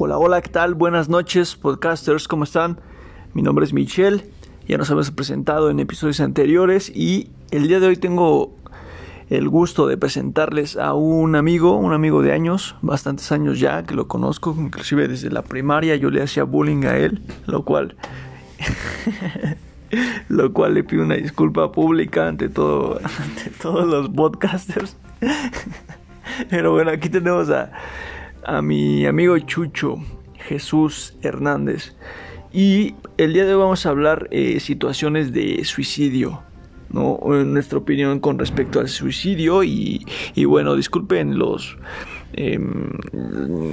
Hola, 0.00 0.16
hola, 0.16 0.40
¿qué 0.42 0.50
tal? 0.50 0.74
Buenas 0.74 1.08
noches, 1.08 1.56
podcasters, 1.56 2.28
¿cómo 2.28 2.44
están? 2.44 2.78
Mi 3.34 3.42
nombre 3.42 3.64
es 3.64 3.72
Michelle, 3.72 4.30
ya 4.68 4.78
nos 4.78 4.88
hemos 4.90 5.10
presentado 5.10 5.70
en 5.70 5.80
episodios 5.80 6.20
anteriores 6.20 6.88
y 6.94 7.32
el 7.50 7.66
día 7.66 7.80
de 7.80 7.88
hoy 7.88 7.96
tengo 7.96 8.54
el 9.28 9.48
gusto 9.48 9.88
de 9.88 9.96
presentarles 9.96 10.76
a 10.76 10.94
un 10.94 11.34
amigo, 11.34 11.74
un 11.74 11.92
amigo 11.92 12.22
de 12.22 12.32
años, 12.32 12.76
bastantes 12.80 13.32
años 13.32 13.58
ya, 13.58 13.82
que 13.82 13.96
lo 13.96 14.06
conozco, 14.06 14.54
inclusive 14.56 15.08
desde 15.08 15.30
la 15.30 15.42
primaria 15.42 15.96
yo 15.96 16.10
le 16.10 16.22
hacía 16.22 16.44
bullying 16.44 16.84
a 16.84 16.96
él, 16.96 17.20
lo 17.46 17.64
cual... 17.64 17.96
lo 20.28 20.52
cual 20.52 20.74
le 20.74 20.84
pido 20.84 21.02
una 21.02 21.16
disculpa 21.16 21.72
pública 21.72 22.28
ante 22.28 22.48
todo 22.48 23.00
ante 23.00 23.50
todos 23.60 23.84
los 23.84 24.08
podcasters. 24.10 24.96
Pero 26.50 26.70
bueno, 26.70 26.92
aquí 26.92 27.08
tenemos 27.08 27.50
a 27.50 27.72
a 28.48 28.62
mi 28.62 29.04
amigo 29.04 29.38
Chucho 29.40 29.98
Jesús 30.38 31.14
Hernández. 31.20 31.92
Y 32.50 32.94
el 33.18 33.34
día 33.34 33.44
de 33.44 33.52
hoy 33.52 33.60
vamos 33.60 33.84
a 33.84 33.90
hablar 33.90 34.26
eh, 34.30 34.58
situaciones 34.58 35.34
de 35.34 35.62
suicidio. 35.64 36.42
¿no? 36.88 37.20
En 37.34 37.52
nuestra 37.52 37.76
opinión 37.76 38.18
con 38.20 38.38
respecto 38.38 38.80
al 38.80 38.88
suicidio 38.88 39.62
y, 39.62 40.06
bueno, 40.46 40.74
disculpen 40.74 41.38
los, 41.38 41.76
em, 42.32 42.88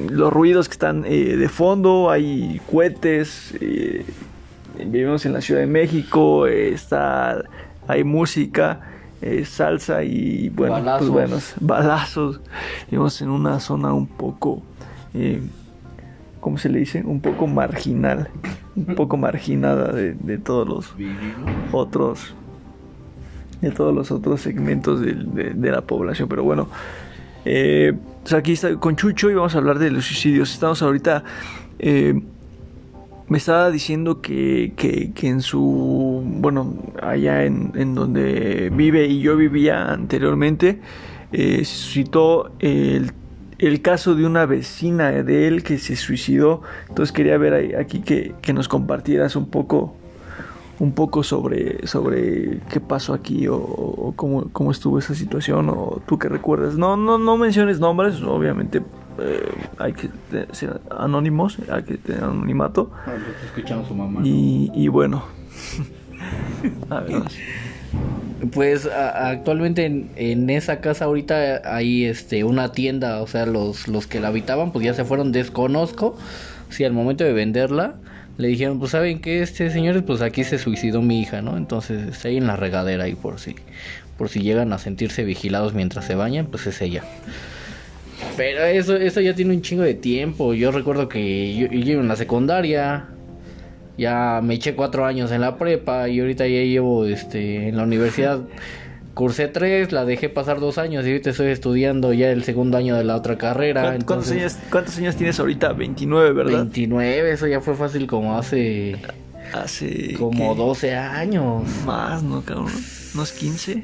los 0.09 0.33
ruidos 0.33 0.67
que 0.67 0.73
están 0.73 1.05
eh, 1.05 1.37
de 1.37 1.47
fondo, 1.47 2.11
hay 2.11 2.59
cohetes, 2.69 3.55
eh, 3.61 4.03
vivimos 4.85 5.25
en 5.25 5.31
la 5.31 5.39
Ciudad 5.39 5.61
de 5.61 5.67
México, 5.67 6.45
está, 6.47 7.45
hay 7.87 8.03
música, 8.03 8.81
salsa 9.45 10.03
y 10.03 10.49
bueno, 10.49 10.97
pues 10.97 11.09
buenos 11.09 11.53
balazos. 11.61 12.41
Vivimos 12.91 13.21
en 13.21 13.29
una 13.29 13.59
zona 13.61 13.93
un 13.93 14.07
poco, 14.07 14.61
eh, 15.15 15.41
¿cómo 16.39 16.57
se 16.57 16.69
le 16.69 16.79
dice? 16.79 17.01
Un 17.03 17.21
poco 17.21 17.47
marginal, 17.47 18.29
un 18.75 18.95
poco 18.95 19.17
marginada 19.17 19.91
de, 19.91 20.37
todos 20.37 20.67
los 20.67 20.95
otros, 21.71 22.35
de 23.61 23.71
todos 23.71 23.95
los 23.95 24.11
otros 24.11 24.41
segmentos 24.41 25.01
de, 25.01 25.71
la 25.71 25.81
población. 25.81 26.29
Pero 26.29 26.43
bueno, 26.43 26.67
eh, 27.45 27.93
pues 28.21 28.33
aquí 28.33 28.51
está 28.51 28.75
con 28.75 28.95
Chucho 28.95 29.31
y 29.31 29.33
vamos 29.33 29.55
a 29.55 29.57
hablar 29.57 29.79
de 29.79 29.91
los 29.91 30.05
suicidios. 30.05 30.53
Estamos 30.53 30.81
ahorita 30.81 31.23
eh, 31.79 32.21
me 33.27 33.37
estaba 33.39 33.71
diciendo 33.71 34.21
que, 34.21 34.73
que, 34.75 35.27
en 35.27 35.41
su, 35.41 36.23
bueno, 36.23 36.75
allá 37.01 37.43
en, 37.43 37.95
donde 37.95 38.71
vive 38.71 39.07
y 39.07 39.19
yo 39.19 39.35
vivía 39.35 39.91
anteriormente, 39.91 40.79
eh, 41.31 41.57
se 41.59 41.65
suscitó 41.65 42.51
el, 42.59 43.11
el, 43.57 43.81
caso 43.81 44.15
de 44.15 44.25
una 44.25 44.45
vecina 44.45 45.11
de 45.11 45.47
él 45.47 45.63
que 45.63 45.77
se 45.77 45.95
suicidó. 45.95 46.61
Entonces 46.89 47.11
quería 47.11 47.37
ver 47.37 47.75
aquí 47.77 48.01
que, 48.01 48.33
que 48.41 48.53
nos 48.53 48.67
compartieras 48.67 49.35
un 49.35 49.49
poco 49.49 49.95
un 50.79 50.91
poco 50.91 51.23
sobre, 51.23 51.87
sobre 51.87 52.59
qué 52.69 52.81
pasó 52.81 53.13
aquí 53.13 53.47
o, 53.47 54.13
cómo, 54.15 54.49
cómo, 54.51 54.71
estuvo 54.71 54.99
esa 54.99 55.15
situación 55.15 55.69
o 55.69 56.01
tú 56.05 56.19
que 56.19 56.27
recuerdas. 56.27 56.75
No, 56.75 56.97
no, 56.97 57.17
no 57.17 57.37
menciones 57.37 57.79
nombres, 57.79 58.21
obviamente 58.21 58.81
eh, 59.19 59.51
hay 59.77 59.93
que 59.93 60.09
ser 60.51 60.81
anónimos, 60.91 61.57
hay 61.69 61.83
que 61.83 61.97
tener 61.97 62.23
anonimato. 62.23 62.91
Escuchamos 63.45 63.87
su 63.87 63.95
mamá. 63.95 64.21
Y, 64.23 64.71
y 64.73 64.87
bueno. 64.87 65.23
Pues 68.51 68.85
actualmente 68.85 69.85
en, 69.85 70.49
esa 70.49 70.81
casa 70.81 71.05
ahorita 71.05 71.61
hay 71.63 72.05
este 72.05 72.43
una 72.43 72.71
tienda, 72.71 73.21
o 73.21 73.27
sea, 73.27 73.45
los, 73.45 73.87
los 73.87 74.07
que 74.07 74.19
la 74.19 74.27
habitaban 74.27 74.71
pues 74.71 74.85
ya 74.85 74.93
se 74.93 75.05
fueron, 75.05 75.31
desconozco 75.31 76.17
si 76.69 76.83
al 76.83 76.93
momento 76.93 77.23
de 77.23 77.33
venderla 77.33 77.95
le 78.37 78.49
dijeron, 78.49 78.79
pues 78.79 78.91
saben 78.91 79.21
que 79.21 79.41
este 79.41 79.69
señores, 79.69 80.03
pues 80.03 80.21
aquí 80.21 80.43
se 80.43 80.57
suicidó 80.57 81.01
mi 81.01 81.21
hija, 81.21 81.41
¿no? 81.41 81.55
Entonces 81.55 82.09
está 82.09 82.27
ahí 82.27 82.37
en 82.37 82.47
la 82.47 82.57
regadera 82.57 83.07
y 83.07 83.15
por 83.15 83.39
si 83.39 83.55
por 84.17 84.29
si 84.29 84.41
llegan 84.41 84.73
a 84.73 84.77
sentirse 84.77 85.23
vigilados 85.23 85.73
mientras 85.73 86.05
se 86.05 86.15
bañan, 86.15 86.47
pues 86.47 86.67
es 86.67 86.81
ella. 86.81 87.03
Pero 88.37 88.63
eso, 88.63 88.95
eso 88.95 89.21
ya 89.21 89.33
tiene 89.33 89.53
un 89.53 89.61
chingo 89.61 89.83
de 89.83 89.93
tiempo. 89.93 90.53
Yo 90.53 90.71
recuerdo 90.71 91.09
que 91.09 91.55
yo, 91.55 91.67
yo 91.67 91.99
en 91.99 92.07
la 92.07 92.15
secundaria. 92.15 93.07
Ya 93.97 94.41
me 94.43 94.55
eché 94.55 94.75
cuatro 94.75 95.05
años 95.05 95.31
en 95.31 95.41
la 95.41 95.57
prepa 95.57 96.09
y 96.09 96.19
ahorita 96.19 96.45
ya 96.47 96.61
llevo 96.61 97.05
este 97.05 97.69
en 97.69 97.77
la 97.77 97.83
universidad. 97.83 98.41
Cursé 99.13 99.47
tres, 99.47 99.93
la 99.93 100.03
dejé 100.03 100.27
pasar 100.27 100.59
dos 100.59 100.77
años 100.77 101.05
y 101.05 101.09
ahorita 101.09 101.29
estoy 101.29 101.47
estudiando 101.47 102.11
ya 102.11 102.29
el 102.31 102.43
segundo 102.43 102.77
año 102.77 102.97
de 102.97 103.05
la 103.05 103.15
otra 103.15 103.37
carrera. 103.37 103.97
¿Cuántos, 104.05 104.31
años, 104.31 104.57
¿Cuántos 104.69 104.97
años 104.97 105.15
tienes 105.15 105.39
ahorita? 105.39 105.71
29, 105.71 106.33
¿verdad? 106.33 106.59
29, 106.59 107.31
eso 107.31 107.47
ya 107.47 107.61
fue 107.61 107.75
fácil 107.75 108.07
como 108.07 108.37
hace... 108.37 108.97
Hace... 109.53 110.15
Como 110.15 110.53
12 110.53 110.95
años. 110.95 111.63
Más, 111.85 112.23
¿no, 112.23 112.41
cabrón? 112.41 112.71
¿Unos 113.13 113.31
15? 113.31 113.83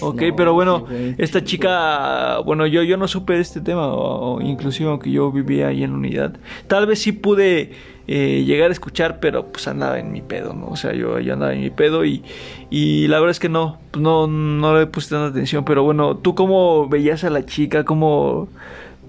Ok, 0.00 0.22
pero 0.36 0.54
bueno, 0.54 0.86
esta 1.18 1.42
chica, 1.42 2.38
bueno, 2.38 2.66
yo, 2.66 2.82
yo 2.82 2.96
no 2.96 3.08
supe 3.08 3.34
de 3.34 3.40
este 3.40 3.60
tema, 3.60 3.88
o, 3.88 4.40
inclusive 4.40 4.88
aunque 4.88 5.10
yo 5.10 5.30
vivía 5.32 5.68
ahí 5.68 5.82
en 5.82 5.90
la 5.90 5.96
unidad. 5.96 6.36
Tal 6.66 6.86
vez 6.86 7.00
sí 7.00 7.12
pude 7.12 7.72
eh, 8.10 8.44
llegar 8.44 8.70
a 8.70 8.72
escuchar, 8.72 9.20
pero 9.20 9.46
pues 9.52 9.68
andaba 9.68 9.98
en 9.98 10.10
mi 10.10 10.22
pedo, 10.22 10.54
¿no? 10.54 10.68
O 10.68 10.76
sea, 10.76 10.94
yo, 10.94 11.16
andaba 11.16 11.52
en 11.52 11.60
mi 11.60 11.68
pedo 11.68 12.06
y, 12.06 12.24
y 12.70 13.06
la 13.06 13.20
verdad 13.20 13.32
es 13.32 13.38
que 13.38 13.50
no, 13.50 13.78
pues, 13.90 14.02
no, 14.02 14.26
no 14.26 14.78
le 14.78 14.86
puse 14.86 15.10
tanta 15.10 15.26
atención, 15.26 15.66
pero 15.66 15.82
bueno, 15.82 16.16
¿tú 16.16 16.34
cómo 16.34 16.88
veías 16.88 17.22
a 17.24 17.28
la 17.30 17.44
chica? 17.44 17.84
¿Cómo, 17.84 18.48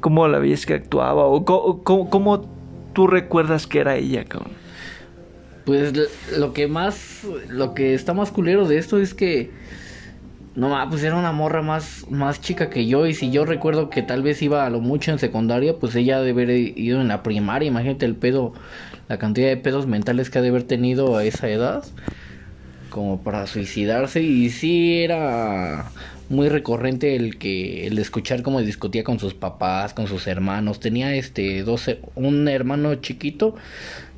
cómo 0.02 0.28
la 0.28 0.40
veías 0.40 0.66
que 0.66 0.74
actuaba? 0.74 1.24
¿O 1.24 1.46
cómo, 1.46 2.10
cómo 2.10 2.46
tú 2.92 3.08
recuerdas 3.08 3.68
que 3.68 3.80
era 3.80 3.96
ella, 3.96 4.26
cabrón? 4.26 4.52
Pues 5.64 5.94
lo 6.38 6.52
que 6.52 6.68
más, 6.68 7.22
lo 7.48 7.74
que 7.74 7.94
está 7.94 8.14
más 8.14 8.32
culero 8.32 8.68
de 8.68 8.80
esto 8.80 9.00
es 9.00 9.14
que 9.14 9.50
no, 10.60 10.78
pues 10.90 11.04
era 11.04 11.16
una 11.16 11.32
morra 11.32 11.62
más, 11.62 12.06
más 12.10 12.42
chica 12.42 12.70
que 12.70 12.86
yo. 12.86 13.08
Y 13.08 13.14
si 13.14 13.32
yo 13.32 13.46
recuerdo 13.46 13.90
que 13.90 14.02
tal 14.02 14.22
vez 14.22 14.42
iba 14.42 14.66
a 14.66 14.70
lo 14.70 14.82
mucho 14.82 15.10
en 15.12 15.18
secundaria, 15.18 15.78
pues 15.80 15.96
ella 15.96 16.20
debe 16.20 16.44
haber 16.44 16.78
ido 16.78 17.00
en 17.00 17.08
la 17.08 17.24
primaria. 17.24 17.68
Imagínate 17.68 18.06
el 18.06 18.16
pedo, 18.16 18.54
la 19.08 19.18
cantidad 19.18 19.48
de 19.48 19.56
pedos 19.56 19.88
mentales 19.88 20.30
que 20.30 20.40
ha 20.40 20.42
de 20.42 20.50
haber 20.50 20.64
tenido 20.64 21.16
a 21.16 21.24
esa 21.24 21.48
edad. 21.48 21.86
Como 22.90 23.22
para 23.22 23.48
suicidarse. 23.48 24.22
Y 24.22 24.50
sí 24.50 25.02
era 25.02 25.92
muy 26.28 26.50
recurrente 26.50 27.16
el 27.16 27.38
que 27.38 27.88
el 27.88 27.98
escuchar 27.98 28.42
cómo 28.44 28.60
discutía 28.60 29.06
con 29.06 29.18
sus 29.18 29.34
papás, 29.34 29.94
con 29.94 30.08
sus 30.08 30.28
hermanos. 30.28 30.82
Tenía 30.82 31.16
este 31.16 31.64
dos 31.64 31.90
un 32.16 32.50
hermano 32.50 32.96
chiquito 32.96 33.56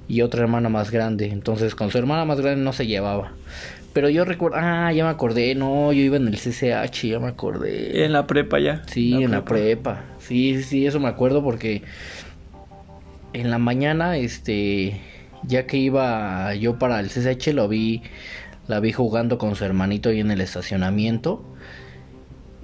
y 0.07 0.23
otra 0.23 0.41
hermana 0.41 0.69
más 0.69 0.89
grande. 0.89 1.27
Entonces 1.27 1.75
con 1.75 1.91
su 1.91 1.99
hermana 1.99 2.25
más 2.25 2.41
grande 2.41 2.63
no 2.63 2.73
se 2.73 2.87
llevaba. 2.87 3.33
Pero 3.93 4.09
yo 4.09 4.23
recuerdo, 4.23 4.57
ah, 4.59 4.91
ya 4.93 5.03
me 5.03 5.09
acordé, 5.09 5.53
no, 5.53 5.91
yo 5.91 6.01
iba 6.01 6.15
en 6.15 6.27
el 6.27 6.37
CCH, 6.37 7.07
ya 7.07 7.19
me 7.19 7.27
acordé. 7.27 8.05
En 8.05 8.13
la 8.13 8.25
prepa 8.25 8.59
ya. 8.59 8.83
Sí, 8.87 9.21
en 9.21 9.31
la 9.31 9.43
prepa. 9.43 10.05
Sí, 10.19 10.63
sí, 10.63 10.85
eso 10.85 10.99
me 10.99 11.09
acuerdo 11.09 11.43
porque 11.43 11.81
en 13.33 13.51
la 13.51 13.57
mañana, 13.57 14.17
este, 14.17 15.01
ya 15.43 15.67
que 15.67 15.77
iba 15.77 16.53
yo 16.55 16.79
para 16.79 16.99
el 16.99 17.09
CCH, 17.09 17.53
lo 17.53 17.67
vi, 17.67 18.01
la 18.67 18.79
vi 18.79 18.93
jugando 18.93 19.37
con 19.37 19.55
su 19.55 19.65
hermanito 19.65 20.09
ahí 20.09 20.21
en 20.21 20.31
el 20.31 20.39
estacionamiento. 20.39 21.43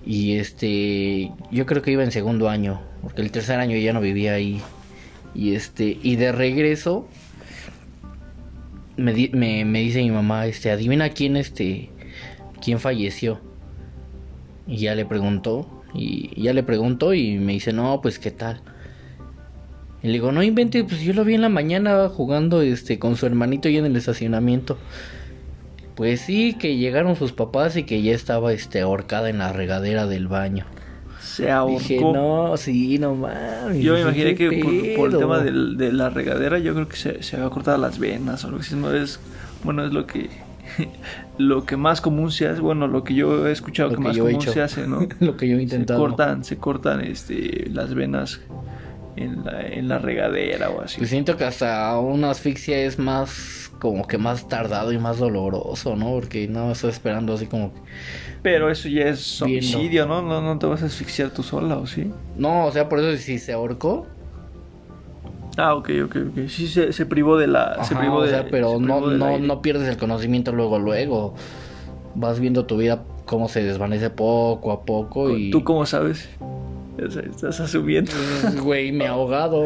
Y 0.06 0.38
este, 0.38 1.34
yo 1.52 1.66
creo 1.66 1.82
que 1.82 1.92
iba 1.92 2.04
en 2.04 2.12
segundo 2.12 2.48
año, 2.48 2.82
porque 3.02 3.22
el 3.22 3.32
tercer 3.32 3.60
año 3.60 3.76
ya 3.76 3.92
no 3.92 4.00
vivía 4.00 4.34
ahí. 4.34 4.62
Y 5.36 5.56
este, 5.56 5.98
y 6.02 6.16
de 6.16 6.32
regreso, 6.32 7.10
me, 8.98 9.30
me, 9.32 9.66
me, 9.66 9.80
dice 9.80 10.02
mi 10.02 10.12
mamá, 10.12 10.46
este, 10.48 10.72
adivina 10.72 11.10
quién, 11.10 11.38
este, 11.38 11.90
quién 12.62 12.80
falleció. 12.80 13.40
Y 14.68 14.78
ya 14.78 14.96
le 14.96 15.06
preguntó, 15.06 15.84
y 15.94 16.42
ya 16.42 16.54
le 16.54 16.64
preguntó 16.64 17.14
y 17.14 17.38
me 17.38 17.54
dice, 17.54 17.74
no, 17.74 18.02
pues 18.02 18.20
qué 18.20 18.32
tal. 18.32 18.62
Y 20.04 20.08
le 20.08 20.14
digo, 20.14 20.32
no 20.32 20.44
invente, 20.44 20.84
pues 20.84 21.02
yo 21.02 21.14
lo 21.14 21.24
vi 21.24 21.36
en 21.36 21.42
la 21.42 21.50
mañana 21.50 22.10
jugando, 22.10 22.62
este, 22.62 23.00
con 23.00 23.16
su 23.16 23.26
hermanito 23.26 23.70
y 23.70 23.78
en 23.78 23.86
el 23.86 23.96
estacionamiento. 23.96 24.78
Pues 25.96 26.22
sí, 26.22 26.54
que 26.54 26.78
llegaron 26.78 27.16
sus 27.16 27.32
papás 27.32 27.76
y 27.78 27.84
que 27.84 28.02
ya 28.02 28.14
estaba, 28.14 28.54
este, 28.54 28.82
ahorcada 28.82 29.30
en 29.30 29.40
la 29.40 29.54
regadera 29.54 30.06
del 30.06 30.28
baño 30.28 30.66
se 31.38 31.52
ahorcó. 31.52 31.80
Dije, 31.80 32.02
no, 32.02 32.58
sí, 32.58 32.98
no 32.98 33.16
mames. 33.16 33.84
Yo 33.84 33.94
me 33.94 34.02
imaginé 34.02 34.34
que 34.34 34.96
por, 34.98 35.12
el 35.12 35.18
tema 35.18 35.40
de 35.40 35.92
la 35.92 36.10
regadera, 36.10 36.58
yo 36.58 36.74
creo 36.74 36.88
que 36.88 36.96
se, 36.96 37.22
se 37.22 37.36
había 37.36 37.50
cortado 37.50 37.78
las 37.78 38.00
venas 38.00 38.44
o 38.44 38.50
lo 38.50 38.58
que 38.58 38.76
no 38.76 38.92
es, 38.92 39.20
bueno, 39.64 39.86
es 39.86 39.94
lo 39.94 40.08
que 40.08 40.30
lo 41.38 41.66
que 41.66 41.78
más 41.78 42.02
común 42.02 42.32
se 42.32 42.48
hace, 42.48 42.60
bueno, 42.60 42.88
lo 42.88 43.04
que 43.04 43.14
yo 43.14 43.48
he 43.48 43.52
escuchado 43.52 43.92
que, 43.92 43.98
más 43.98 44.18
común 44.18 44.42
se 44.42 44.62
hace, 44.62 44.88
¿no? 44.88 45.08
lo 45.20 45.38
que 45.38 45.48
yo 45.48 45.58
he 45.58 45.62
intentado. 45.62 46.00
Se 46.00 46.08
cortan, 46.08 46.44
se 46.44 46.58
cortan 46.58 47.02
este 47.02 47.70
las 47.70 47.94
venas 47.94 48.42
en 49.18 49.44
la, 49.44 49.62
en 49.62 49.88
la 49.88 50.00
regadera 50.00 50.70
o 50.70 50.82
así. 50.82 50.98
Pues 50.98 51.10
siento 51.10 51.38
que 51.38 51.44
hasta 51.44 51.98
una 52.00 52.32
asfixia 52.32 52.78
es 52.80 52.98
más 53.00 53.72
como 53.80 54.08
que 54.08 54.18
más 54.18 54.48
tardado 54.48 54.92
y 54.92 54.98
más 54.98 55.20
doloroso, 55.20 55.96
¿no? 55.96 56.12
Porque 56.12 56.48
no 56.48 56.72
estoy 56.72 56.90
esperando 56.90 57.34
así 57.34 57.46
como 57.46 57.72
pero 58.42 58.70
eso 58.70 58.88
ya 58.88 59.08
es 59.08 59.42
homicidio, 59.42 60.06
¿no? 60.06 60.22
¿no? 60.22 60.42
No 60.42 60.58
te 60.58 60.68
vas 60.68 60.82
a 60.82 60.86
asfixiar 60.86 61.32
tú 61.32 61.44
sola, 61.44 61.78
¿o 61.78 61.86
sí? 61.86 62.12
No, 62.38 62.66
o 62.66 62.72
sea, 62.72 62.88
por 62.88 63.00
eso 63.00 63.18
si 63.22 63.40
se 63.40 63.52
ahorcó, 63.52 64.08
Ah, 65.58 65.74
ok, 65.74 65.90
ok, 66.06 66.16
ok. 66.30 66.48
Sí, 66.48 66.68
se, 66.68 66.94
se 66.94 67.06
privó 67.08 67.36
de 67.36 67.48
la... 67.48 67.84
se 67.84 67.96
privó 67.96 68.18
o 68.18 68.22
de, 68.22 68.30
sea, 68.30 68.48
pero 68.50 68.74
se 68.74 68.80
no, 68.80 69.02
no, 69.02 69.40
no 69.40 69.62
pierdes 69.64 69.90
el 69.90 69.98
conocimiento 69.98 70.52
luego, 70.52 70.78
luego. 70.78 71.34
Vas 72.14 72.40
viendo 72.40 72.66
tu 72.66 72.78
vida 72.78 73.04
cómo 73.26 73.50
se 73.50 73.64
desvanece 73.64 74.12
poco 74.12 74.72
a 74.72 74.86
poco 74.86 75.32
y... 75.36 75.50
¿Tú 75.50 75.64
cómo 75.64 75.88
sabes? 75.88 76.30
Estás 76.98 77.60
asumiendo. 77.60 78.12
Güey, 78.64 78.92
me 78.92 79.06
he 79.06 79.08
ahogado. 79.08 79.64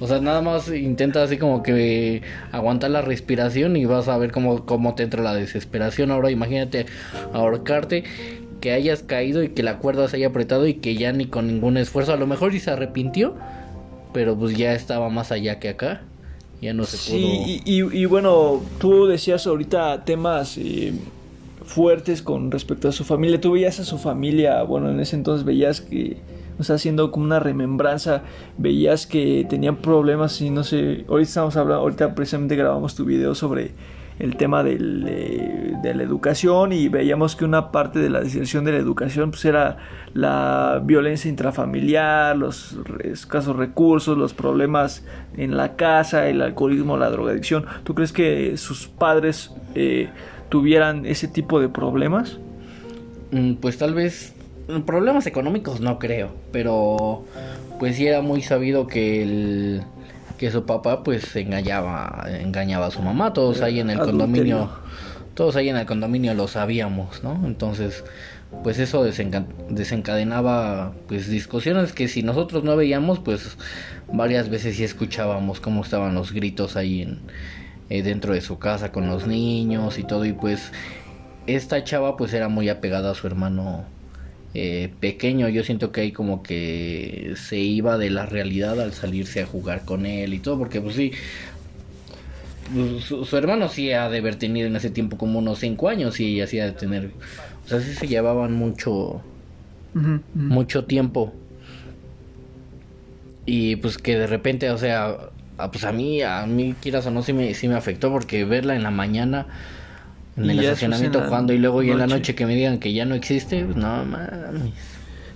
O 0.00 0.06
sea, 0.06 0.20
nada 0.20 0.42
más 0.42 0.68
intenta 0.68 1.22
así 1.22 1.38
como 1.38 1.62
que 1.62 2.22
aguantar 2.50 2.90
la 2.90 3.02
respiración 3.02 3.76
y 3.76 3.84
vas 3.84 4.08
a 4.08 4.18
ver 4.18 4.32
cómo, 4.32 4.64
cómo 4.66 4.94
te 4.94 5.02
entra 5.04 5.22
la 5.22 5.34
desesperación. 5.34 6.10
Ahora 6.10 6.30
imagínate 6.30 6.86
ahorcarte, 7.32 8.04
que 8.60 8.72
hayas 8.72 9.02
caído 9.02 9.42
y 9.42 9.48
que 9.50 9.62
la 9.62 9.78
cuerda 9.78 10.08
se 10.08 10.16
haya 10.16 10.28
apretado 10.28 10.66
y 10.66 10.74
que 10.74 10.94
ya 10.96 11.12
ni 11.12 11.26
con 11.26 11.46
ningún 11.48 11.76
esfuerzo, 11.76 12.12
a 12.12 12.16
lo 12.16 12.26
mejor 12.26 12.54
y 12.54 12.60
se 12.60 12.70
arrepintió, 12.70 13.34
pero 14.12 14.36
pues 14.36 14.56
ya 14.56 14.72
estaba 14.74 15.08
más 15.08 15.32
allá 15.32 15.58
que 15.58 15.68
acá. 15.68 16.02
Ya 16.60 16.72
no 16.72 16.84
se 16.84 16.96
pudo. 16.96 17.18
Sí, 17.18 17.62
y, 17.64 17.82
y- 17.82 17.98
y 18.02 18.04
bueno, 18.06 18.60
tú 18.78 19.06
decías 19.06 19.46
ahorita 19.48 20.04
temas 20.04 20.56
eh, 20.58 20.92
fuertes 21.64 22.22
con 22.22 22.50
respecto 22.52 22.88
a 22.88 22.92
su 22.92 23.02
familia. 23.04 23.40
Tú 23.40 23.52
veías 23.52 23.80
a 23.80 23.84
su 23.84 23.98
familia, 23.98 24.62
bueno, 24.62 24.90
en 24.90 25.00
ese 25.00 25.16
entonces 25.16 25.44
veías 25.44 25.80
que, 25.80 26.18
o 26.58 26.62
sea, 26.62 26.76
haciendo 26.76 27.10
como 27.10 27.24
una 27.24 27.40
remembranza, 27.40 28.22
veías 28.58 29.06
que 29.06 29.46
tenían 29.48 29.76
problemas 29.76 30.40
y 30.40 30.50
no 30.50 30.64
sé, 30.64 31.04
ahorita 31.08 31.28
estamos 31.28 31.56
hablando, 31.56 31.82
ahorita 31.82 32.14
precisamente 32.14 32.56
grabamos 32.56 32.94
tu 32.94 33.04
video 33.04 33.34
sobre 33.34 33.72
el 34.18 34.36
tema 34.36 34.62
del, 34.62 35.04
de 35.82 35.94
la 35.94 36.02
educación 36.02 36.72
y 36.72 36.88
veíamos 36.88 37.34
que 37.34 37.44
una 37.44 37.72
parte 37.72 37.98
de 37.98 38.10
la 38.10 38.20
deserción 38.20 38.64
de 38.64 38.72
la 38.72 38.78
educación 38.78 39.30
pues 39.30 39.44
era 39.44 39.78
la 40.14 40.80
violencia 40.84 41.28
intrafamiliar, 41.28 42.36
los 42.36 42.76
escasos 43.02 43.56
recursos, 43.56 44.16
los 44.16 44.34
problemas 44.34 45.04
en 45.36 45.56
la 45.56 45.76
casa, 45.76 46.28
el 46.28 46.42
alcoholismo, 46.42 46.96
la 46.96 47.10
drogadicción. 47.10 47.64
¿Tú 47.84 47.94
crees 47.94 48.12
que 48.12 48.56
sus 48.58 48.86
padres 48.86 49.50
eh, 49.74 50.10
tuvieran 50.50 51.06
ese 51.06 51.26
tipo 51.26 51.60
de 51.60 51.68
problemas? 51.68 52.38
Mm, 53.32 53.54
Pues 53.54 53.78
tal 53.78 53.94
vez 53.94 54.34
problemas 54.86 55.26
económicos 55.26 55.80
no 55.80 55.98
creo, 55.98 56.30
pero 56.52 57.24
pues 57.78 57.96
sí 57.96 58.06
era 58.06 58.20
muy 58.20 58.42
sabido 58.42 58.86
que 58.86 59.22
el 59.22 59.82
que 60.38 60.50
su 60.50 60.64
papá 60.66 61.04
pues 61.04 61.34
engañaba 61.36 62.26
engañaba 62.40 62.86
a 62.86 62.90
su 62.90 63.00
mamá, 63.02 63.32
todos 63.32 63.60
ahí 63.60 63.80
en 63.80 63.90
el 63.90 63.98
Adulterio. 64.00 64.18
condominio 64.26 64.70
todos 65.34 65.56
ahí 65.56 65.68
en 65.68 65.76
el 65.76 65.86
condominio 65.86 66.34
lo 66.34 66.46
sabíamos, 66.46 67.22
¿no? 67.24 67.40
Entonces, 67.46 68.04
pues 68.62 68.78
eso 68.78 69.02
desenca- 69.02 69.46
desencadenaba 69.70 70.92
pues 71.08 71.28
discusiones 71.28 71.92
que 71.92 72.06
si 72.08 72.22
nosotros 72.22 72.64
no 72.64 72.76
veíamos, 72.76 73.18
pues 73.18 73.56
varias 74.12 74.50
veces 74.50 74.76
sí 74.76 74.84
escuchábamos 74.84 75.60
cómo 75.60 75.82
estaban 75.82 76.14
los 76.14 76.32
gritos 76.32 76.76
ahí 76.76 77.02
en 77.02 77.20
eh, 77.88 78.02
dentro 78.02 78.34
de 78.34 78.40
su 78.42 78.58
casa 78.58 78.92
con 78.92 79.06
los 79.08 79.26
niños 79.26 79.98
y 79.98 80.04
todo 80.04 80.24
y 80.24 80.32
pues 80.32 80.70
esta 81.46 81.82
chava 81.84 82.16
pues 82.16 82.32
era 82.34 82.48
muy 82.48 82.68
apegada 82.68 83.10
a 83.10 83.14
su 83.14 83.26
hermano 83.26 83.84
eh, 84.54 84.90
pequeño. 85.00 85.48
Yo 85.48 85.64
siento 85.64 85.92
que 85.92 86.02
ahí 86.02 86.12
como 86.12 86.42
que 86.42 87.34
se 87.36 87.58
iba 87.58 87.96
de 87.98 88.10
la 88.10 88.26
realidad 88.26 88.80
al 88.80 88.92
salirse 88.92 89.42
a 89.42 89.46
jugar 89.46 89.84
con 89.84 90.04
él 90.06 90.34
y 90.34 90.38
todo, 90.38 90.58
porque 90.58 90.80
pues 90.80 90.94
sí, 90.94 91.12
pues, 92.74 93.04
su, 93.04 93.24
su 93.24 93.36
hermano 93.36 93.68
sí 93.68 93.92
ha 93.92 94.08
de 94.08 94.18
haber 94.18 94.36
tenido 94.36 94.66
en 94.66 94.76
ese 94.76 94.90
tiempo 94.90 95.16
como 95.16 95.38
unos 95.38 95.58
5 95.58 95.88
años 95.88 96.20
y 96.20 96.34
ella 96.34 96.46
sí 96.46 96.60
ha 96.60 96.66
de 96.66 96.72
tener, 96.72 97.10
o 97.64 97.68
sea, 97.68 97.80
sí 97.80 97.94
se 97.94 98.06
llevaban 98.06 98.52
mucho, 98.52 99.22
mucho 100.34 100.84
tiempo. 100.84 101.32
Y 103.44 103.76
pues 103.76 103.98
que 103.98 104.18
de 104.18 104.26
repente, 104.26 104.70
o 104.70 104.78
sea, 104.78 105.30
pues 105.70 105.84
a 105.84 105.92
mí, 105.92 106.22
a 106.22 106.46
mí 106.46 106.74
quieras 106.80 107.06
o 107.06 107.10
no, 107.10 107.22
sí 107.22 107.32
me, 107.32 107.54
sí 107.54 107.68
me 107.68 107.74
afectó 107.74 108.10
porque 108.10 108.44
verla 108.44 108.76
en 108.76 108.82
la 108.82 108.90
mañana 108.90 109.46
en 110.36 110.50
el 110.50 110.58
estacionamiento 110.60 111.20
la 111.20 111.26
jugando 111.26 111.52
y 111.52 111.58
luego 111.58 111.82
y 111.82 111.90
en 111.90 111.98
la 111.98 112.06
noche. 112.06 112.34
que 112.34 112.46
me 112.46 112.54
digan 112.54 112.78
que 112.78 112.92
ya 112.92 113.04
no 113.04 113.14
existe, 113.14 113.64
pues 113.64 113.76
no 113.76 114.04
mames. 114.04 114.72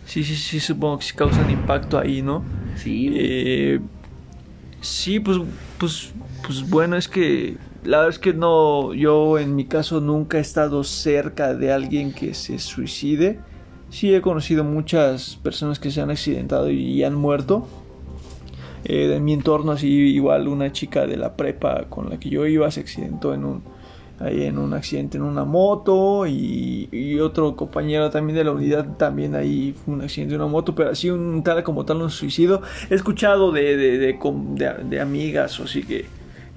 Sí, 0.06 0.22
sí, 0.22 0.36
sí, 0.36 0.60
supongo 0.60 0.98
que 0.98 1.04
sí 1.04 1.14
causan 1.14 1.50
impacto 1.50 1.98
ahí, 1.98 2.22
¿no? 2.22 2.44
Sí. 2.76 3.12
Eh, 3.14 3.80
sí, 4.80 5.18
pues, 5.18 5.38
pues, 5.78 6.12
pues 6.44 6.68
bueno, 6.68 6.96
es 6.96 7.08
que 7.08 7.56
la 7.84 7.98
verdad 7.98 8.10
es 8.10 8.18
que 8.18 8.32
no, 8.32 8.94
yo 8.94 9.38
en 9.38 9.54
mi 9.54 9.64
caso 9.64 10.00
nunca 10.00 10.38
he 10.38 10.40
estado 10.40 10.84
cerca 10.84 11.54
de 11.54 11.72
alguien 11.72 12.12
que 12.12 12.34
se 12.34 12.58
suicide. 12.58 13.40
Sí 13.90 14.14
he 14.14 14.20
conocido 14.20 14.64
muchas 14.64 15.36
personas 15.36 15.78
que 15.78 15.90
se 15.90 16.00
han 16.00 16.10
accidentado 16.10 16.70
y 16.70 17.02
han 17.04 17.14
muerto. 17.14 17.66
Eh, 18.84 19.12
en 19.14 19.24
mi 19.24 19.32
entorno 19.32 19.72
así 19.72 19.88
igual 19.88 20.46
una 20.46 20.70
chica 20.70 21.06
de 21.06 21.16
la 21.16 21.36
prepa 21.36 21.86
con 21.88 22.08
la 22.08 22.20
que 22.20 22.30
yo 22.30 22.46
iba 22.46 22.70
se 22.70 22.80
accidentó 22.80 23.34
en 23.34 23.44
un 23.44 23.62
ahí 24.18 24.44
en 24.44 24.58
un 24.58 24.72
accidente 24.72 25.18
en 25.18 25.24
una 25.24 25.44
moto 25.44 26.26
y, 26.26 27.18
otro 27.20 27.56
compañero 27.56 28.10
también 28.10 28.36
de 28.36 28.44
la 28.44 28.52
unidad 28.52 28.96
también 28.96 29.34
ahí 29.34 29.74
fue 29.84 29.94
un 29.94 30.02
accidente 30.02 30.34
en 30.34 30.40
una 30.40 30.50
moto 30.50 30.74
pero 30.74 30.90
así 30.90 31.10
un 31.10 31.42
tal 31.42 31.62
como 31.64 31.84
tal 31.84 32.02
un 32.02 32.10
suicidio. 32.10 32.62
He 32.90 32.94
escuchado 32.94 33.52
de, 33.52 33.76
de, 33.76 33.98
de- 33.98 34.74
de 34.88 35.00
amigas 35.00 35.58
o 35.60 35.64
así 35.64 35.82
que, 35.82 36.06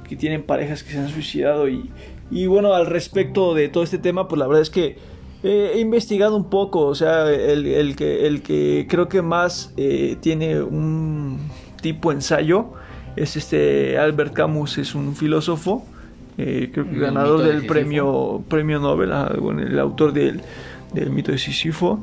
que 0.07 0.15
tienen 0.15 0.43
parejas 0.43 0.83
que 0.83 0.91
se 0.91 0.99
han 0.99 1.09
suicidado 1.09 1.67
y, 1.69 1.89
y 2.31 2.47
bueno 2.47 2.73
al 2.73 2.85
respecto 2.85 3.53
de 3.53 3.69
todo 3.69 3.83
este 3.83 3.97
tema 3.97 4.27
pues 4.27 4.39
la 4.39 4.47
verdad 4.47 4.61
es 4.61 4.69
que 4.69 4.97
eh, 5.43 5.71
he 5.75 5.79
investigado 5.79 6.35
un 6.35 6.49
poco 6.49 6.81
o 6.81 6.95
sea 6.95 7.29
el, 7.31 7.65
el 7.65 7.95
que, 7.95 8.27
el 8.27 8.41
que 8.41 8.85
creo 8.89 9.07
que 9.07 9.21
más 9.21 9.73
eh, 9.77 10.17
tiene 10.19 10.61
un 10.61 11.39
tipo 11.81 12.11
ensayo 12.11 12.71
es 13.15 13.37
este 13.37 13.97
Albert 13.97 14.33
Camus 14.33 14.77
es 14.77 14.93
un 14.95 15.15
filósofo 15.15 15.85
eh, 16.39 16.69
creo 16.71 16.85
que 16.85 16.95
El 16.95 16.99
ganador 17.01 17.41
de 17.43 17.53
del 17.53 17.65
premio 17.65 18.43
premio 18.47 18.79
Nobel 18.79 19.11
ah, 19.11 19.35
bueno, 19.39 19.61
el 19.61 19.77
autor 19.79 20.13
del, 20.13 20.41
del 20.93 21.09
mito 21.09 21.31
de 21.31 21.37
Sísifo 21.37 21.99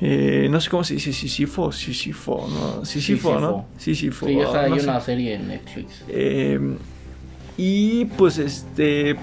Eh, 0.00 0.48
no 0.50 0.60
sé 0.60 0.68
cómo 0.68 0.84
se 0.84 0.94
dice 0.94 1.12
Sísifo 1.12 1.72
Sísifo 1.72 2.46
no 2.50 2.84
Sísifo 2.84 3.40
no 3.40 3.64
Sísifo 3.78 4.26
Sí, 4.26 4.38
ah, 4.40 4.42
esa 4.48 4.60
hay 4.64 4.70
no 4.70 4.78
sé. 4.78 4.84
una 4.84 5.00
serie 5.00 5.34
en 5.36 5.48
Netflix. 5.48 6.04
Eh, 6.08 6.60
y 7.56 8.04
pues 8.04 8.36
este. 8.38 9.16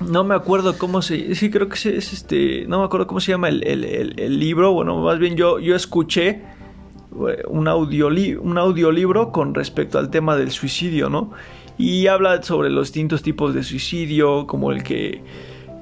No 0.00 0.22
me 0.22 0.34
acuerdo 0.36 0.76
cómo 0.78 1.02
se. 1.02 1.34
Sí, 1.34 1.50
creo 1.50 1.68
que 1.68 1.74
es, 1.74 1.86
es 1.86 2.12
este. 2.12 2.64
No 2.68 2.78
me 2.78 2.84
acuerdo 2.84 3.06
cómo 3.08 3.18
se 3.20 3.32
llama 3.32 3.48
el, 3.48 3.66
el- 3.66 3.84
el- 3.84 4.20
el 4.20 4.38
libro. 4.38 4.72
Bueno, 4.72 5.00
más 5.02 5.18
bien 5.18 5.34
yo, 5.34 5.58
yo 5.58 5.74
escuché 5.74 6.28
eh, 6.28 7.42
un, 7.48 7.66
un 7.66 8.58
audiolibro 8.58 9.32
con 9.32 9.54
respecto 9.54 9.98
al 9.98 10.10
tema 10.10 10.36
del 10.36 10.50
suicidio, 10.52 11.08
¿no? 11.10 11.32
Y 11.76 12.06
habla 12.06 12.42
sobre 12.42 12.70
los 12.70 12.88
distintos 12.88 13.22
tipos 13.22 13.54
de 13.54 13.62
suicidio, 13.62 14.46
como 14.46 14.72
el 14.72 14.82
que. 14.82 15.22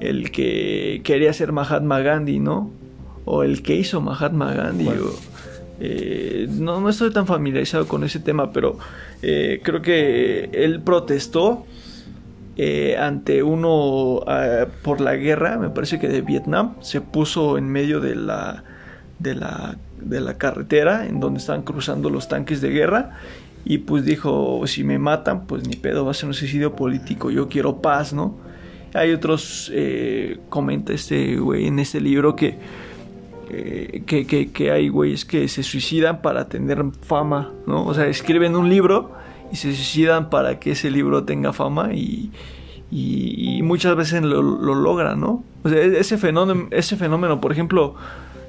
El 0.00 0.32
que 0.32 1.00
quería 1.04 1.32
ser 1.32 1.52
Mahatma 1.52 2.00
Gandhi, 2.00 2.40
¿no? 2.40 2.72
O 3.24 3.44
el 3.44 3.62
que 3.62 3.76
hizo 3.76 4.00
Mahatma 4.00 4.52
Gandhi. 4.52 4.88
Eh, 5.78 6.48
no, 6.50 6.80
no 6.80 6.88
estoy 6.88 7.12
tan 7.12 7.26
familiarizado 7.26 7.86
con 7.86 8.02
ese 8.02 8.18
tema, 8.18 8.52
pero 8.52 8.78
eh, 9.22 9.60
creo 9.62 9.80
que 9.80 10.50
él 10.52 10.80
protestó 10.80 11.66
eh, 12.56 12.96
ante 12.98 13.42
uno 13.42 14.20
eh, 14.28 14.66
por 14.82 15.00
la 15.00 15.16
guerra, 15.16 15.56
me 15.56 15.70
parece 15.70 15.98
que 15.98 16.08
de 16.08 16.20
Vietnam, 16.20 16.74
se 16.82 17.00
puso 17.00 17.56
en 17.56 17.68
medio 17.68 17.98
de 18.00 18.14
la, 18.14 18.64
de 19.18 19.34
la, 19.34 19.78
de 19.98 20.20
la 20.20 20.36
carretera 20.36 21.06
en 21.06 21.18
donde 21.18 21.40
estaban 21.40 21.62
cruzando 21.62 22.10
los 22.10 22.28
tanques 22.28 22.60
de 22.60 22.68
guerra 22.68 23.12
y 23.64 23.78
pues 23.78 24.04
dijo, 24.04 24.62
si 24.66 24.84
me 24.84 24.98
matan, 24.98 25.46
pues 25.46 25.66
ni 25.66 25.76
pedo, 25.76 26.04
va 26.04 26.10
a 26.10 26.14
ser 26.14 26.28
un 26.28 26.34
suicidio 26.34 26.74
político, 26.74 27.30
yo 27.30 27.48
quiero 27.48 27.80
paz, 27.80 28.12
¿no? 28.12 28.36
Hay 28.94 29.12
otros, 29.12 29.70
eh, 29.72 30.38
comenta 30.48 30.92
este 30.92 31.36
güey 31.36 31.66
en 31.66 31.78
este 31.78 32.00
libro 32.00 32.36
que 32.36 32.58
eh, 33.54 34.02
que, 34.06 34.50
que, 34.50 34.70
hay 34.70 34.88
güeyes 34.88 35.26
que 35.26 35.46
se 35.46 35.62
suicidan 35.62 36.22
para 36.22 36.48
tener 36.48 36.82
fama, 37.02 37.52
¿no? 37.66 37.84
O 37.84 37.92
sea, 37.92 38.06
escriben 38.06 38.56
un 38.56 38.70
libro 38.70 39.12
y 39.52 39.56
se 39.56 39.74
suicidan 39.74 40.30
para 40.30 40.58
que 40.58 40.70
ese 40.70 40.90
libro 40.90 41.24
tenga 41.24 41.52
fama 41.52 41.92
y, 41.92 42.30
y, 42.90 43.58
y 43.58 43.62
muchas 43.62 43.94
veces 43.94 44.22
lo, 44.22 44.40
lo 44.40 44.74
logran, 44.74 45.20
¿no? 45.20 45.44
O 45.64 45.68
sea, 45.68 45.78
e- 45.78 45.98
ese 45.98 46.16
fenómeno, 46.16 46.68
ese 46.70 46.96
fenómeno 46.96 47.42
por 47.42 47.52
ejemplo, 47.52 47.94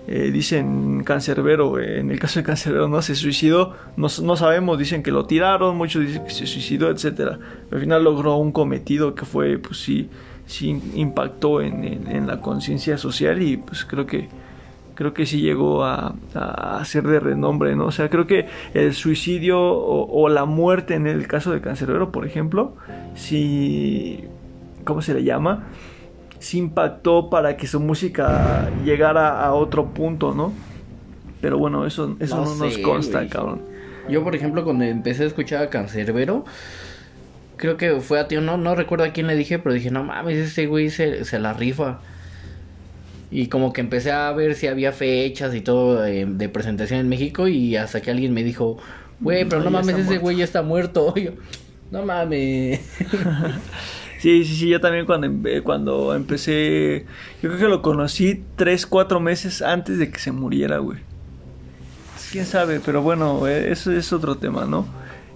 eh, 0.08 0.32
dicen 0.32 1.04
Cancerbero, 1.04 1.80
eh, 1.80 2.00
en 2.00 2.12
el 2.12 2.20
caso 2.20 2.40
de 2.40 2.46
Cancerbero, 2.46 2.88
¿no? 2.88 3.02
Se 3.02 3.16
suicidó, 3.16 3.74
no, 3.98 4.08
no 4.22 4.36
sabemos, 4.36 4.78
dicen 4.78 5.02
que 5.04 5.12
lo 5.12 5.26
tiraron, 5.26 5.78
muchos 5.78 6.06
dicen 6.06 6.24
que 6.26 6.32
se 6.32 6.46
suicidó, 6.46 6.90
etcétera. 6.90 7.40
Al 7.72 7.80
final 7.80 8.04
logró 8.04 8.36
un 8.36 8.52
cometido 8.52 9.16
que 9.16 9.26
fue, 9.26 9.58
pues 9.58 9.78
sí, 9.82 10.10
sí 10.46 10.82
impactó 10.96 11.62
en, 11.62 11.84
en- 11.86 12.28
la 12.28 12.42
conciencia 12.42 12.98
social 12.98 13.42
y 13.42 13.58
pues 13.58 13.86
creo 13.86 14.06
que 14.06 14.28
creo 14.96 15.12
que 15.14 15.26
sí 15.26 15.42
llegó 15.42 15.84
a, 15.84 16.14
a 16.36 16.86
ser 16.86 17.08
de 17.08 17.20
renombre, 17.20 17.76
¿no? 17.76 17.86
O 17.88 17.92
sea, 17.92 18.10
creo 18.12 18.28
que 18.28 18.46
el 18.76 18.94
suicidio 18.94 19.60
o, 19.60 20.22
o 20.24 20.30
la 20.30 20.46
muerte 20.46 20.94
en 20.94 21.08
el 21.08 21.26
caso 21.28 21.52
de 21.52 21.62
Cancerbero, 21.62 22.12
por 22.12 22.28
ejemplo, 22.28 22.76
sí, 23.16 24.20
¿cómo 24.84 25.02
se 25.02 25.14
le 25.16 25.24
llama? 25.24 25.64
Sí 26.44 26.58
impactó 26.58 27.30
para 27.30 27.56
que 27.56 27.68
su 27.68 27.80
música 27.80 28.70
llegara 28.84 29.42
a 29.42 29.54
otro 29.54 29.94
punto, 29.94 30.34
¿no? 30.34 30.52
Pero 31.40 31.58
bueno, 31.58 31.86
eso, 31.86 32.18
eso 32.20 32.36
No 32.36 32.46
no, 32.46 32.66
nos 32.66 32.78
consta, 32.80 33.26
cabrón. 33.30 33.62
Yo, 34.10 34.26
por 34.26 34.36
ejemplo, 34.36 34.66
cuando 34.66 34.84
empecé 34.84 35.24
a 35.24 35.28
escuchar 35.28 35.64
a 35.64 35.70
Cancerbero, 35.70 36.44
creo 37.56 37.78
que 37.78 38.02
fue 38.02 38.20
a 38.20 38.28
ti, 38.28 38.36
no, 38.36 38.58
no 38.58 38.76
recuerdo 38.76 39.06
a 39.06 39.14
quién 39.14 39.28
le 39.28 39.38
dije, 39.38 39.58
pero 39.58 39.74
dije, 39.74 39.90
no 39.90 40.04
mames, 40.04 40.38
este 40.38 40.68
güey 40.68 40.90
se, 40.90 41.24
se 41.24 41.40
la 41.40 41.54
rifa. 41.54 42.00
Y 43.32 43.48
como 43.48 43.72
que 43.72 43.80
empecé 43.80 44.12
a 44.12 44.30
ver 44.34 44.56
si 44.56 44.68
había 44.68 44.92
fechas 44.92 45.56
y 45.56 45.62
todo 45.62 46.06
eh, 46.06 46.26
de 46.28 46.50
presentación 46.50 47.00
en 47.00 47.08
México 47.08 47.48
y 47.48 47.78
hasta 47.78 48.02
que 48.02 48.12
alguien 48.12 48.34
me 48.34 48.44
dijo, 48.44 48.78
güey, 49.22 49.46
pero 49.46 49.64
no, 49.64 49.72
mames, 49.72 49.98
ese 49.98 50.18
güey 50.18 50.38
ya 50.38 50.44
está 50.44 50.62
muerto. 50.62 51.16
yo, 51.16 51.32
no 51.90 52.06
mames. 52.06 52.82
sí, 54.24 54.46
sí, 54.46 54.56
sí, 54.56 54.70
yo 54.70 54.80
también 54.80 55.06
cuando, 55.06 55.28
cuando 55.66 56.16
empecé, 56.16 57.06
yo 57.42 57.50
creo 57.50 57.60
que 57.60 57.68
lo 57.68 57.82
conocí 57.82 58.42
tres, 58.56 58.88
cuatro 58.88 59.20
meses 59.20 59.62
antes 59.62 60.00
de 60.00 60.10
que 60.10 60.18
se 60.18 60.32
muriera, 60.32 60.78
güey. 60.78 61.00
Quién 62.32 62.46
sabe, 62.46 62.80
pero 62.80 63.02
bueno, 63.02 63.46
eh, 63.50 63.70
eso 63.70 63.92
es 63.92 64.14
otro 64.14 64.36
tema, 64.38 64.66
¿no? 64.66 64.88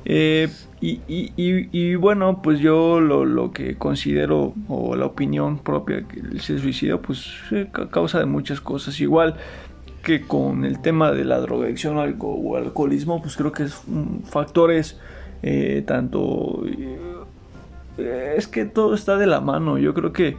Eh, 0.06 0.48
y, 0.80 1.02
y, 1.06 1.34
y, 1.36 1.96
bueno, 1.96 2.42
pues 2.42 2.62
yo 2.62 3.02
lo, 3.02 3.26
lo, 3.26 3.52
que 3.52 3.76
considero, 3.76 4.54
o 4.70 4.96
la 4.96 5.06
opinión 5.06 5.60
propia, 5.60 6.08
que 6.08 6.22
el 6.22 6.40
suicidio, 6.40 7.02
pues 7.02 7.30
causa 7.92 8.20
de 8.20 8.26
muchas 8.26 8.62
cosas. 8.62 9.02
Igual 9.02 9.36
que 10.02 10.22
con 10.22 10.64
el 10.64 10.82
tema 10.82 11.12
de 11.12 11.26
la 11.26 11.40
drogadicción 11.40 11.98
o 11.98 12.56
alcoholismo, 12.56 13.22
pues 13.22 13.36
creo 13.36 13.52
que 13.52 13.64
es 13.64 13.82
factores 14.24 14.98
eh, 15.44 15.84
tanto... 15.86 16.64
Eh, 16.66 17.17
es 17.98 18.48
que 18.48 18.66
todo 18.66 18.94
está 18.94 19.18
de 19.18 19.28
la 19.28 19.42
mano. 19.42 19.78
Yo 19.78 19.94
creo 19.94 20.14
que 20.14 20.38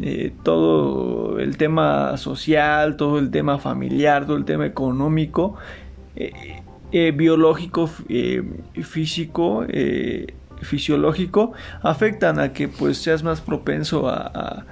eh, 0.00 0.32
todo 0.42 1.38
el 1.38 1.56
tema 1.56 2.16
social, 2.16 2.96
todo 2.96 3.18
el 3.18 3.30
tema 3.30 3.58
familiar, 3.58 4.26
todo 4.26 4.36
el 4.36 4.44
tema 4.44 4.66
económico 4.66 5.56
eh, 6.90 7.12
biológico, 7.14 7.90
eh, 8.08 8.42
físico, 8.82 9.66
eh, 9.68 10.32
fisiológico, 10.62 11.52
afectan 11.82 12.38
a 12.40 12.54
que 12.54 12.66
pues 12.66 12.96
seas 12.96 13.22
más 13.22 13.42
propenso 13.42 14.08
a, 14.08 14.64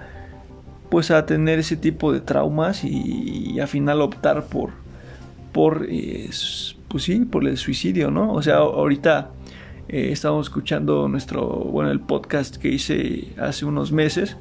pues 0.89 1.11
a 1.11 1.27
tener 1.27 1.59
ese 1.59 1.77
tipo 1.77 2.15
de 2.15 2.21
traumas 2.21 2.85
y, 2.85 3.61
al 3.61 3.69
final 3.69 4.01
optar 4.01 4.47
por 4.47 4.71
por 5.53 5.87
pues 6.89 7.03
sí 7.03 7.21
por 7.21 7.47
el 7.47 7.57
suicidio 7.57 8.11
no 8.11 8.33
o 8.33 8.43
sea 8.43 8.57
ahorita 8.57 9.31
estábamos 9.89 10.47
escuchando 10.47 11.09
nuestro 11.09 11.47
bueno 11.47 11.91
el 11.91 12.01
podcast 12.01 12.57
que 12.57 12.69
hice 12.69 13.29
hace 13.39 13.65
unos 13.65 13.93
meses 13.93 14.37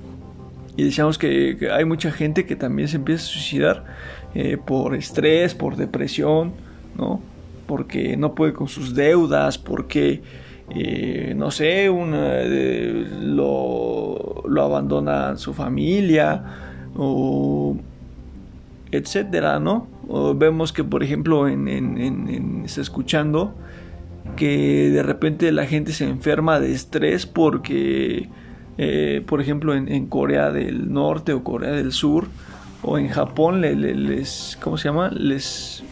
y 0.78 0.84
decíamos 0.84 1.18
que, 1.18 1.70
hay 1.72 1.86
mucha 1.86 2.12
gente 2.12 2.46
que 2.46 2.56
también 2.56 2.88
se 2.88 2.98
empieza 2.98 3.24
a 3.24 3.28
suicidar 3.28 3.86
por 4.66 4.96
estrés 4.96 5.54
por 5.54 5.75
depresión 5.75 6.54
no 6.98 7.22
porque 7.66 8.16
no 8.18 8.36
puede 8.36 8.54
con 8.54 8.68
sus 8.68 8.96
deudas, 8.96 9.58
porque, 9.58 10.22
eh, 10.70 11.34
no 11.36 11.52
sé, 11.52 11.90
una, 11.90 12.44
lo, 12.44 14.44
lo 14.48 14.64
abandona 14.64 15.38
su 15.38 15.54
familia, 15.54 16.44
o 16.96 17.78
etcétera, 18.92 19.60
¿no? 19.60 19.88
vemos 20.36 20.72
que, 20.72 20.84
por 20.84 21.04
ejemplo, 21.04 21.48
en, 21.48 21.68
en, 21.68 22.64
está 22.64 22.82
escuchando 22.82 23.56
que 24.36 24.89
de 24.89 25.03
repente 25.03 25.51
la 25.51 25.65
gente 25.65 25.94
se 25.94 26.05
enferma 26.05 26.60
de 26.60 26.74
estrés 26.74 27.25
porque, 27.25 28.29
eh, 28.77 29.24
por 29.25 29.41
ejemplo, 29.41 29.74
en, 29.74 30.08
Corea 30.08 30.51
del 30.51 30.91
Norte 30.91 31.34
o 31.34 31.44
Corea 31.44 31.72
del 31.72 31.91
Sur 31.91 32.27
o 32.82 32.98
en 32.98 33.10
Japón 33.10 33.62
les, 33.62 34.58
¿cómo 34.62 34.77
se 34.77 34.89
llama? 34.89 35.10
Les 35.10 35.84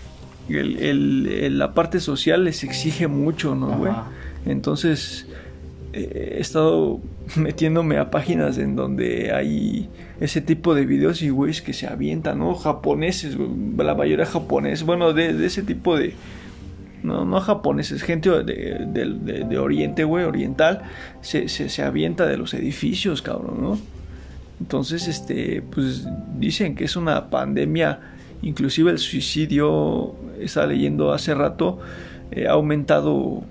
el, 0.49 1.57
la 1.57 1.73
parte 1.73 1.99
social 1.99 2.43
les 2.43 2.63
exige 2.63 3.07
mucho, 3.07 3.55
¿no, 3.55 3.77
güey? 3.77 3.93
Entonces, 4.45 5.27
eh, 5.93 6.35
he 6.37 6.41
estado 6.41 6.99
metiéndome 7.35 7.97
a 7.97 8.09
páginas 8.09 8.57
en 8.57 8.75
donde 8.75 9.31
hay 9.31 9.89
ese 10.19 10.41
tipo 10.41 10.73
de 10.73 10.85
videos 10.85 11.21
y 11.21 11.29
güeyes 11.29 11.61
que 11.61 11.73
se 11.73 11.87
avientan, 11.87 12.39
¿no? 12.39 12.55
Japoneses, 12.55 13.37
la 13.77 13.95
mayoría 13.95 14.25
japoneses, 14.25 14.85
bueno, 14.85 15.13
de, 15.13 15.45
ese 15.45 15.63
tipo 15.63 15.97
de... 15.97 16.13
No, 17.03 17.25
no 17.25 17.41
japoneses, 17.41 18.01
gente 18.01 18.29
de, 18.29 18.85
de, 18.85 19.57
Oriente, 19.57 20.03
güey, 20.05 20.23
oriental, 20.23 20.83
se, 21.21 21.49
se, 21.49 21.67
se, 21.69 21.83
avienta 21.83 22.25
de 22.25 22.37
los 22.37 22.53
edificios, 22.53 23.21
cabrón, 23.21 23.61
¿no? 23.61 23.77
Entonces, 24.61 25.07
este, 25.07 25.61
pues 25.61 26.07
dicen 26.37 26.75
que 26.75 26.85
es 26.85 26.95
una 26.95 27.29
pandemia 27.29 27.99
Inclusive 28.43 28.91
el 28.91 28.99
suicidio, 28.99 30.15
estaba 30.39 30.67
leyendo 30.67 31.13
hace 31.13 31.33
rato, 31.33 31.79
eh, 32.31 32.47
ha 32.47 32.51
aumentado 32.51 33.41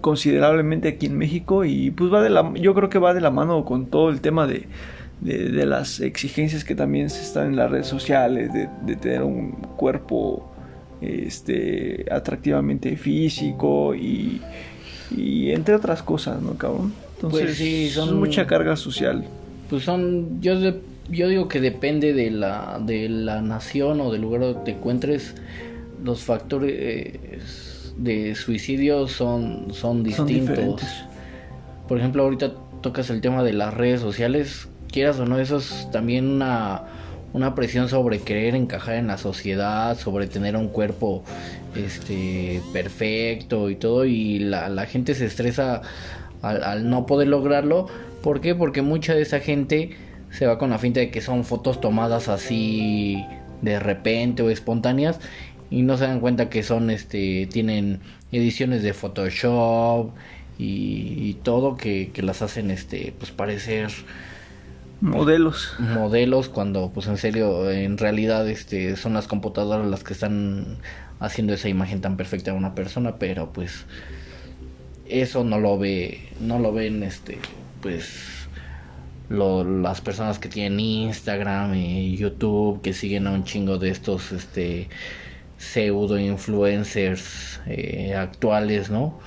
considerablemente 0.00 0.88
aquí 0.88 1.06
en 1.06 1.18
México 1.18 1.66
y 1.66 1.90
pues 1.90 2.12
va 2.12 2.22
de 2.22 2.30
la, 2.30 2.50
yo 2.54 2.72
creo 2.74 2.88
que 2.88 2.98
va 2.98 3.12
de 3.12 3.20
la 3.20 3.30
mano 3.30 3.66
con 3.66 3.86
todo 3.86 4.08
el 4.08 4.22
tema 4.22 4.46
de, 4.46 4.66
de, 5.20 5.66
las 5.66 6.00
exigencias 6.00 6.64
que 6.64 6.74
también 6.74 7.10
se 7.10 7.20
están 7.20 7.48
en 7.48 7.56
las 7.56 7.70
redes 7.70 7.88
sociales, 7.88 8.50
de, 8.54 8.96
tener 8.96 9.22
un 9.22 9.50
cuerpo 9.76 10.50
este, 11.00 12.06
atractivamente 12.10 12.96
físico 12.96 13.94
y, 13.94 14.40
y 15.16 15.50
entre 15.52 15.74
otras 15.74 16.02
cosas, 16.02 16.40
¿no, 16.42 16.54
cabrón? 16.54 16.92
Entonces, 17.16 17.40
pues 17.40 17.56
sí, 17.56 17.88
son 17.88 18.18
mucha 18.18 18.46
carga 18.46 18.76
social. 18.76 19.24
Pues 19.68 19.84
son, 19.84 20.40
yo 20.40 20.54
yo 21.10 21.28
digo 21.28 21.48
que 21.48 21.60
depende 21.60 22.12
de 22.12 22.30
la, 22.30 22.80
de 22.84 23.08
la 23.08 23.40
nación 23.40 24.00
o 24.00 24.12
del 24.12 24.22
lugar 24.22 24.42
donde 24.42 24.60
te 24.64 24.70
encuentres, 24.72 25.34
los 26.04 26.22
factores 26.22 27.18
de 27.96 28.34
suicidio 28.34 29.08
son, 29.08 29.68
son 29.72 30.04
distintos. 30.04 30.82
Por 31.88 31.98
ejemplo, 31.98 32.24
ahorita 32.24 32.52
tocas 32.82 33.10
el 33.10 33.20
tema 33.20 33.42
de 33.42 33.54
las 33.54 33.74
redes 33.74 34.00
sociales, 34.00 34.68
quieras 34.92 35.18
o 35.18 35.26
no, 35.26 35.38
eso 35.38 35.56
es 35.56 35.88
también 35.90 36.26
una, 36.26 36.82
una 37.32 37.54
presión 37.54 37.88
sobre 37.88 38.20
querer 38.20 38.54
encajar 38.54 38.96
en 38.96 39.06
la 39.06 39.18
sociedad, 39.18 39.98
sobre 39.98 40.26
tener 40.26 40.56
un 40.56 40.68
cuerpo 40.68 41.22
este 41.76 42.60
perfecto 42.72 43.70
y 43.70 43.76
todo, 43.76 44.04
y 44.04 44.38
la, 44.38 44.86
gente 44.86 45.14
se 45.14 45.26
estresa 45.26 45.82
al, 46.42 46.88
no 46.88 47.06
poder 47.06 47.28
lograrlo. 47.28 47.86
¿Por 48.22 48.40
qué? 48.40 48.54
Porque 48.54 48.82
mucha 48.82 49.14
de 49.14 49.22
esa 49.22 49.40
gente 49.40 49.90
se 50.30 50.46
va 50.46 50.58
con 50.58 50.70
la 50.70 50.78
finta 50.78 51.00
de 51.00 51.10
que 51.10 51.20
son 51.20 51.44
fotos 51.44 51.80
tomadas 51.80 52.28
así 52.28 53.24
de 53.62 53.80
repente 53.80 54.42
o 54.42 54.50
espontáneas 54.50 55.18
y 55.70 55.82
no 55.82 55.96
se 55.96 56.04
dan 56.04 56.20
cuenta 56.20 56.48
que 56.48 56.62
son 56.62 56.90
este 56.90 57.46
tienen 57.46 58.00
ediciones 58.32 58.82
de 58.82 58.92
Photoshop 58.92 60.10
y, 60.60 61.34
todo 61.44 61.76
que, 61.76 62.10
las 62.16 62.42
hacen 62.42 62.72
este 62.72 63.14
pues 63.16 63.30
parecer 63.30 63.90
modelos 65.00 65.74
modelos 65.78 66.48
cuando 66.48 66.90
pues 66.90 67.06
en 67.06 67.18
serio 67.18 67.70
en 67.70 67.98
realidad 67.98 68.48
este 68.48 68.96
son 68.96 69.14
las 69.14 69.28
computadoras 69.28 69.86
las 69.86 70.02
que 70.02 70.12
están 70.12 70.78
haciendo 71.20 71.52
esa 71.52 71.68
imagen 71.68 72.00
tan 72.00 72.16
perfecta 72.16 72.50
de 72.50 72.56
una 72.56 72.74
persona 72.74 73.16
pero 73.16 73.52
pues 73.52 73.86
eso 75.06 75.44
no 75.44 75.58
lo 75.60 75.78
ve 75.78 76.28
no 76.40 76.58
lo 76.58 76.72
ven 76.72 77.02
este 77.02 77.38
pues 77.80 78.38
las 79.28 80.00
personas 80.00 80.38
que 80.38 80.48
tienen 80.48 80.80
Instagram 80.80 81.74
y 81.74 82.16
YouTube, 82.16 82.80
que 82.80 82.92
siguen 82.92 83.26
a 83.26 83.32
un 83.32 83.44
chingo 83.44 83.78
de 83.78 83.90
estos 83.90 84.32
este, 84.32 84.88
pseudo 85.58 86.18
influencers 86.18 87.60
eh, 87.66 88.14
actuales, 88.14 88.90
¿no? 88.90 89.18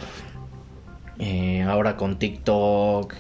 Eh, 1.20 1.62
ahora 1.62 1.98
con 1.98 2.18
TikTok. 2.18 3.14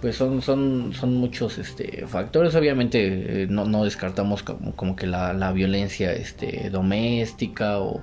Pues 0.00 0.16
son, 0.16 0.42
son, 0.42 0.92
son 0.92 1.14
muchos 1.14 1.58
este, 1.58 2.06
factores. 2.06 2.54
Obviamente 2.54 3.42
eh, 3.42 3.46
no, 3.48 3.64
no, 3.64 3.84
descartamos 3.84 4.42
como, 4.42 4.76
como 4.76 4.94
que 4.94 5.06
la, 5.06 5.32
la, 5.32 5.52
violencia 5.52 6.12
este, 6.12 6.68
doméstica 6.70 7.78
o, 7.78 8.02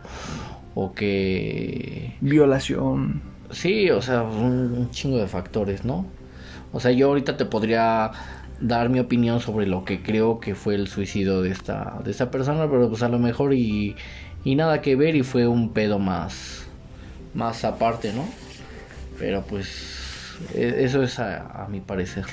o 0.73 0.93
que... 0.93 2.15
Violación. 2.19 3.21
Sí, 3.51 3.91
o 3.91 4.01
sea, 4.01 4.23
un 4.23 4.89
chingo 4.91 5.17
de 5.17 5.27
factores, 5.27 5.85
¿no? 5.85 6.07
O 6.71 6.79
sea, 6.79 6.91
yo 6.91 7.09
ahorita 7.09 7.37
te 7.37 7.45
podría 7.45 8.11
dar 8.59 8.89
mi 8.89 8.99
opinión 8.99 9.39
sobre 9.39 9.67
lo 9.67 9.85
que 9.85 10.01
creo 10.01 10.39
que 10.39 10.55
fue 10.55 10.75
el 10.75 10.87
suicidio 10.87 11.41
de 11.41 11.51
esta, 11.51 11.99
de 12.03 12.11
esta 12.11 12.31
persona, 12.31 12.67
pero 12.69 12.89
pues 12.89 13.03
a 13.03 13.09
lo 13.09 13.19
mejor 13.19 13.53
y, 13.53 13.95
y 14.43 14.55
nada 14.55 14.81
que 14.81 14.95
ver 14.95 15.15
y 15.15 15.23
fue 15.23 15.47
un 15.47 15.73
pedo 15.73 15.99
más, 15.99 16.65
más 17.33 17.63
aparte, 17.63 18.13
¿no? 18.13 18.25
Pero 19.19 19.43
pues 19.43 20.02
eso 20.53 21.03
es 21.03 21.19
a, 21.19 21.67
mi 21.69 21.81
parecer. 21.81 22.25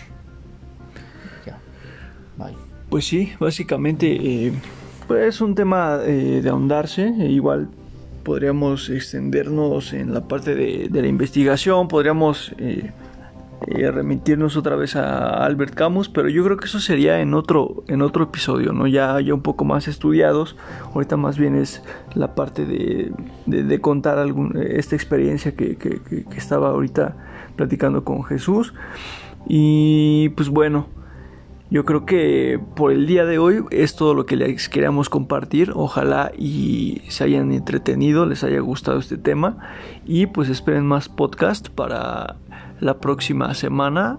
Ya. 1.47 1.59
Pues 2.89 3.07
sí, 3.07 3.33
básicamente 3.39 4.07
eh, 4.07 4.53
pues 5.07 5.35
es 5.35 5.41
un 5.41 5.55
tema 5.55 6.01
eh, 6.05 6.41
de 6.43 6.49
ahondarse, 6.49 7.09
e 7.19 7.27
igual 7.27 7.69
podríamos 8.25 8.91
extendernos 8.91 9.93
en 9.93 10.13
la 10.15 10.29
parte 10.29 10.55
de, 10.55 10.89
de 10.91 11.03
la 11.03 11.09
investigación, 11.09 11.89
podríamos... 11.89 12.53
Eh, 12.59 12.91
eh, 13.67 13.91
remitirnos 13.91 14.57
otra 14.57 14.75
vez 14.77 14.97
a 14.97 15.45
Albert 15.45 15.75
Camus, 15.75 16.09
pero 16.09 16.29
yo 16.29 16.43
creo 16.45 16.57
que 16.57 16.65
eso 16.65 16.81
sería 16.81 17.21
en 17.21 17.35
otro, 17.35 17.85
en 17.89 18.01
otro 18.01 18.25
episodio, 18.25 18.73
¿no? 18.73 18.87
Ya, 18.87 19.21
ya 19.21 19.35
un 19.35 19.43
poco 19.43 19.65
más 19.65 19.87
estudiados. 19.87 20.57
Ahorita 20.95 21.17
más 21.17 21.39
bien 21.39 21.57
es 21.57 21.83
la 22.15 22.35
parte 22.35 22.65
de, 22.65 23.13
de, 23.47 23.81
contar 23.81 24.19
algún, 24.19 24.59
esta 24.59 24.97
experiencia 24.97 25.55
que, 25.55 25.77
que, 25.77 26.01
que, 26.01 26.25
estaba 26.37 26.71
ahorita 26.71 27.17
platicando 27.57 28.03
con 28.03 28.25
Jesús. 28.25 28.73
Y 29.47 30.31
pues 30.31 30.49
bueno, 30.49 30.87
yo 31.71 31.85
creo 31.85 32.05
que 32.05 32.59
por 32.75 32.91
el 32.91 33.07
día 33.07 33.25
de 33.25 33.39
hoy 33.39 33.65
es 33.71 33.95
todo 33.95 34.13
lo 34.13 34.27
que 34.27 34.35
les 34.35 34.69
queríamos 34.69 35.09
compartir. 35.09 35.71
Ojalá 35.77 36.33
y 36.37 37.03
se 37.09 37.23
hayan 37.23 37.53
entretenido, 37.53 38.27
les 38.27 38.43
haya 38.43 38.59
gustado 38.59 38.99
este 38.99 39.17
tema. 39.17 39.59
Y 40.05 40.27
pues 40.27 40.49
esperen 40.49 40.85
más 40.85 41.09
podcast 41.09 41.69
para 41.69 42.37
la 42.81 42.99
próxima 42.99 43.55
semana 43.55 44.19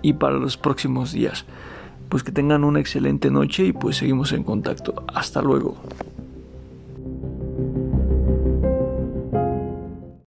y 0.00 0.12
para 0.12 0.36
los 0.38 0.56
próximos 0.56 1.12
días. 1.12 1.44
Pues 2.08 2.22
que 2.22 2.30
tengan 2.30 2.62
una 2.62 2.78
excelente 2.78 3.32
noche 3.32 3.64
y 3.64 3.72
pues 3.72 3.96
seguimos 3.96 4.30
en 4.32 4.44
contacto. 4.44 5.02
Hasta 5.12 5.42
luego. 5.42 5.76